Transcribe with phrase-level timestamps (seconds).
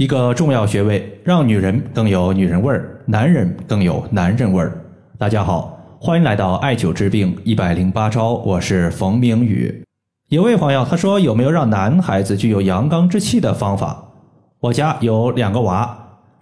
[0.00, 4.72] 一个重要穴位，让女人更有女人味儿，男人更有男人味儿。
[5.18, 9.84] 大家好，欢迎来到艾灸治病一百零八招，我是冯明宇。
[10.30, 14.02] 有位朋友他说有没有让男孩子具有阳刚之气的方法？
[14.60, 15.94] 我家有两个娃，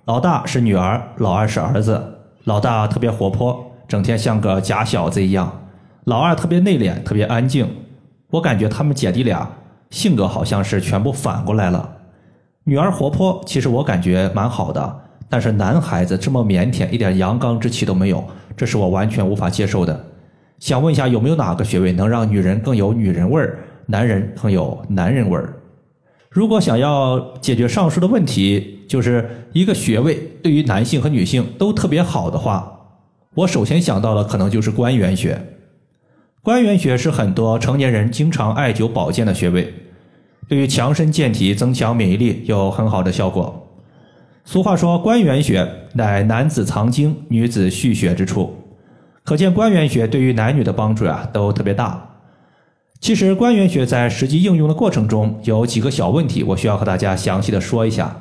[0.05, 2.01] 老大是女儿，老二是儿子。
[2.45, 5.49] 老大特别活泼，整天像个假小子一样；
[6.05, 7.69] 老二特别内敛，特别安静。
[8.31, 9.51] 我感觉他们姐弟俩
[9.91, 11.97] 性格好像是全部反过来了。
[12.69, 18.23] 女儿活泼，其实我感觉蛮好的，但是男孩子这么腼腆，一点阳刚之气都没有，
[18.55, 20.05] 这是我完全无法接受的。
[20.59, 25.55] 想问一下，有没有哪个穴位能让女人更有女人味儿，男人更有男人味儿？
[26.29, 32.71] 如果想要解决上述的问题，就是一个穴位对于男性和女性都特别好的话，
[33.33, 35.41] 我首先想到的可能就是关元穴。
[36.43, 39.73] 关元穴是很多成年人经常艾灸保健的穴位。
[40.49, 43.69] 对于强身健体、增强免疫力有很好的效果。
[44.45, 48.55] 俗话说：“关元穴乃男子藏精、女子蓄血之处。”
[49.23, 52.03] 可见关元穴对于男女的帮助啊都特别大。
[52.99, 58.17] 其实关元穴在实际应用的过程中有几个小问题，我需要和大家详细的说一下。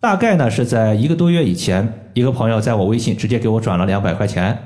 [0.00, 4.58] 大概呢是在一个多月以前，一个朋友在我微信直接给我转了两百块钱，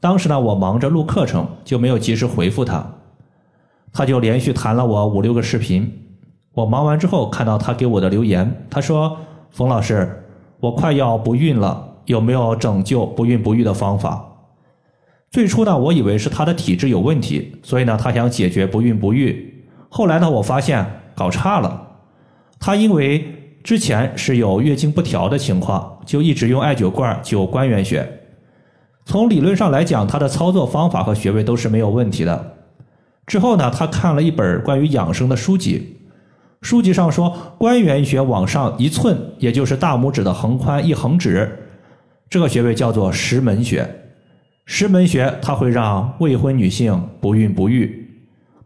[0.00, 2.86] 当时呢我忙着录课程，就没有及时回复他。
[3.96, 5.90] 他就连续弹了我五六个视频，
[6.52, 9.16] 我忙完之后看到他给我的留言，他说
[9.48, 10.22] ：“冯老师，
[10.60, 14.22] 我快要不孕了，有没有拯救不孕不育的方法？”
[15.32, 19.64] 最初呢，我以为是他的体质有问题，所以呢，他想解决不孕不育。
[19.88, 21.88] 后来呢，我发现搞差了，
[22.60, 23.24] 他因为
[23.64, 28.06] 之前是有月经不调的情况，就一直用艾灸罐灸关元穴。
[29.06, 32.55] 从理论上来讲，他的操作方法和穴位都是没有问题的。
[33.26, 35.96] 之后呢，他看了一本关于养生的书籍，
[36.60, 41.50] 书籍上说关元穴往上一寸，也就是大拇指的横宽一横指，
[42.30, 43.88] 这个穴位叫做石门穴。
[44.64, 48.04] 石门穴它会让未婚女性不孕不育。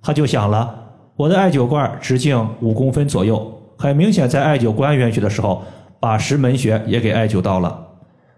[0.02, 0.74] 他就想了，
[1.16, 5.62] 我的艾灸罐直径五公分左右，很明显在艾灸关元穴的时候，
[5.98, 7.86] 把石门穴也给艾灸到了。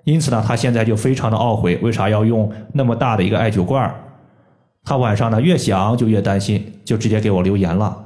[0.04, 3.92] 因此呢，他现在就非常的懊悔，为啥要用那么大的一个艾灸罐？
[4.84, 7.96] 他晚上呢越想就越担心，就直接给我留言了，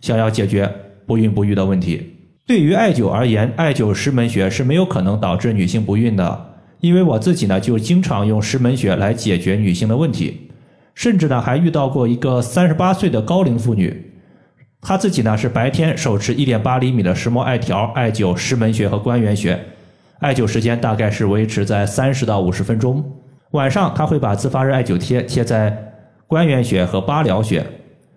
[0.00, 0.68] 想要解决
[1.06, 2.14] 不孕不育的问题。
[2.46, 10.50] 对于艾灸而言，艾灸石门穴是没有可能导致女性不孕的，因为我自己呢就经常用石门穴来解决女性的问题，
[10.94, 14.12] 甚至呢还遇到过一个三十八岁的高龄妇女，
[14.80, 19.58] 她自己呢是白天手持一点八厘米的石墨艾条艾灸石门穴和关元穴，
[20.18, 23.04] 艾灸时间大概是维持在三十到五十分钟，
[23.52, 25.85] 晚上她会把自发热艾灸贴贴在。
[26.28, 27.64] 关元穴和八髎穴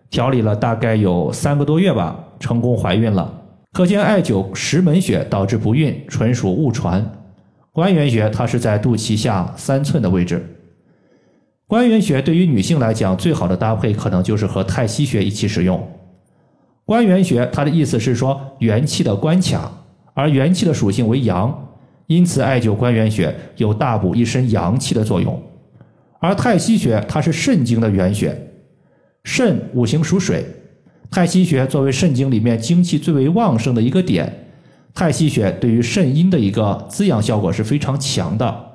[0.09, 3.31] 调理了大概有三个多月吧，成功怀孕了。
[3.71, 7.07] 可见艾灸石门穴导致不孕纯属误传。
[7.71, 10.43] 关元穴它是在肚脐下三寸的位置。
[11.67, 15.87] 关元穴对于女性来讲，最好的搭配可能就是和太溪穴一起使用。
[16.83, 19.71] 关元穴它的意思是说元气的关卡，
[20.15, 21.67] 而元气的属性为阳，
[22.07, 25.39] 因此艾灸关元穴有大补一身阳气的作用。
[26.19, 28.37] 而太溪穴它是肾经的原穴，
[29.23, 30.45] 肾五行属水，
[31.09, 34.47] 太溪穴作为肾经里面精气最为旺盛的一个点，
[34.93, 38.65] 太溪穴对于肾阴的一个滋养效果是非常强的。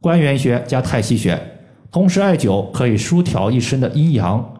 [0.00, 1.40] 关元穴加太溪穴，
[1.90, 4.54] 同时艾灸可以舒调一身的阴阳，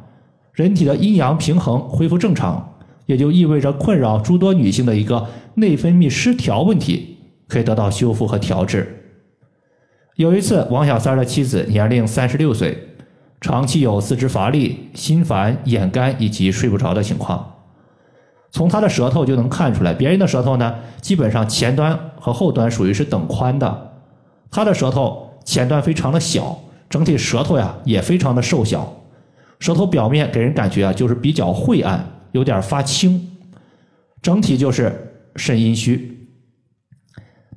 [0.52, 2.74] 人体的阴阳平衡恢复正常，
[3.06, 7.16] 也就意味着困扰诸多女性的一个内分泌失调问题
[7.48, 9.01] 可以得到修复和调治。
[10.16, 12.76] 有一次，王小三的妻子年龄三十六岁，
[13.40, 17.54] 长期有四肢乏力、心烦、眼干以及睡不着的情况。
[18.50, 23.92] 从她的舌头就能看出来，别人的舌头呢，基本上前端和后端属于是等宽的，
[24.50, 26.58] 她的舌头前端非常的小，
[26.90, 28.94] 整体舌头呀也非常的瘦小，
[29.60, 33.30] 舌头表面给人感觉啊就是比较晦暗，有点发青，
[34.20, 36.11] 整体就是肾阴虚。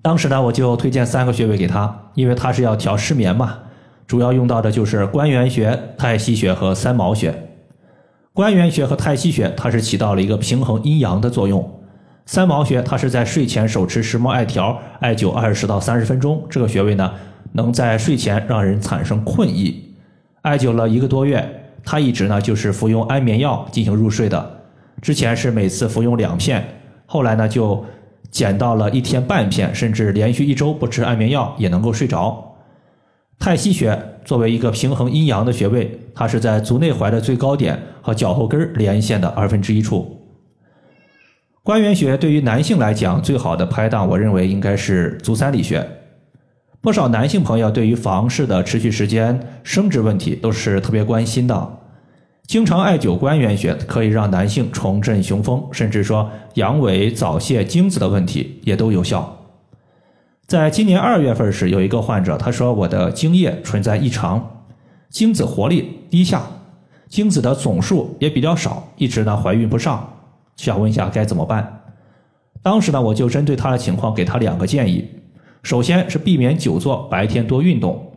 [0.06, 3.58] 当时呢，我就推荐三个穴位给他，因为他是要调失眠嘛，
[4.06, 7.34] 主要用到的就是关元穴、太溪穴和三毛穴。
[8.32, 11.60] 关元穴和太溪穴，它是起到了一个平衡阴阳的作用；
[12.28, 17.12] 三毛穴，它是在睡前手持石墨艾条艾灸二十到三十分钟，这个穴位呢，
[17.54, 19.96] 能在睡前让人产生困意。
[20.44, 21.44] 艾灸了一个多月，
[21.84, 24.62] 他一直呢就是服用安眠药进行入睡的，
[25.02, 26.64] 之前是每次服用两片，
[27.08, 27.84] 后来呢就。
[28.36, 32.58] 减到了一天半片，甚至连续一周不吃安眠药也能够睡着。
[33.40, 40.20] 太溪穴作为一个平衡阴阳的穴位，它是在足内踝的最高点和脚后跟连线的二分之一处。
[41.64, 45.88] 关元穴对于男性来讲，最好的拍档，我认为应该是足三里穴。
[46.82, 51.78] 不少男性朋友对于房事的持续时间、生殖问题都是特别关心的。
[52.48, 59.36] 经常艾灸关元穴，可以让男性重振雄风，甚至说阳痿早泄精子的问题也都有效。
[60.46, 64.64] 在今年二月份时，有一个患者他说：“我的精液存在异常，
[65.10, 66.44] 精子活力低下，
[67.10, 70.08] 精子的总数也比较少，一直呢怀孕不上，
[70.56, 71.82] 想问一下该怎么办？”
[72.62, 75.10] 当时呢，我就针对他的情况给他两个建议。
[75.64, 78.12] 首先是避免久坐，白天多运动。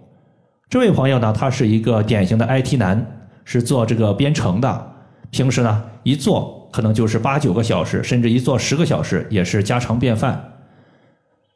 [0.68, 3.17] 这位朋友呢，他是一个典型的 IT 男，
[3.50, 4.92] 是做这个编程的，
[5.30, 10.52] 平时呢一坐可能就是八九个小时，甚至一坐十个小时也是家常便饭。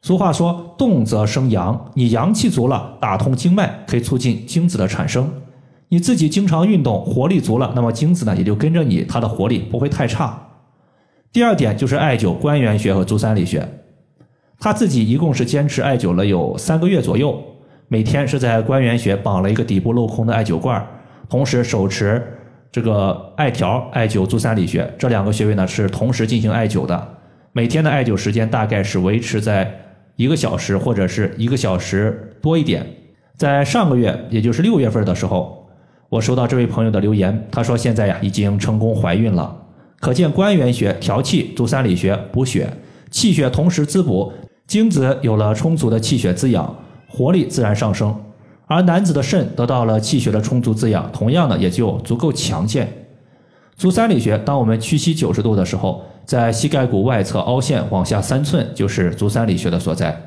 [0.01, 5.31] 俗话说，动则生阳，你阳气足了，打通经脉，可以促进精子的产生。
[5.89, 10.47] 你自己经常运动，活力足了，那么精子呢也就跟着你，它的活力不会太差。
[11.31, 13.63] 第二点就是艾灸关元穴和足三里穴。
[14.59, 17.39] 他自己一共是坚持艾灸了有三个月左右，
[17.87, 20.87] 每天是在关元穴绑了一个底部镂空的艾灸罐儿，
[21.29, 22.21] 同时手持
[22.71, 27.07] 这个艾条艾灸足三里穴，这两个穴位呢是同时进行艾灸的。
[27.51, 29.71] 每天的艾灸时间大概是维持在
[30.15, 32.85] 一个小时或者是一个小时多一点。
[33.35, 35.67] 在上个月，也就是六月份的时候，
[36.09, 39.55] 我收到这位朋友的留言，他说现在呀已经成功怀孕了，
[39.99, 42.71] 可见关元穴调气，足三里穴补血，
[43.09, 44.31] 气血同时滋补。
[44.65, 46.75] 精子有了充足的气血滋养，
[47.07, 48.15] 活力自然上升，
[48.73, 52.91] 而男子的肾得到了气血的充足滋养，同样呢也就足够强健。
[53.77, 60.19] 足三里穴，当我们屈膝九十度的时候，在膝盖骨外侧凹陷往下三寸就是足三里穴的所在。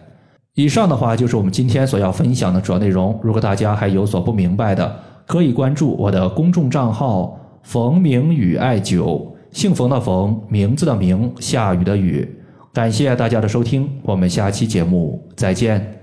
[0.54, 3.18] 以上的话就是我们今天所要分享的主要内容。
[3.20, 4.96] 如果大家还有所不明白的，
[5.26, 12.40] 可以关注我的公众账号“冯明宇艾灸”，姓冯的冯，名字的名，下雨的雨。
[12.72, 15.96] 感谢大家的收听，我们下期节目再见。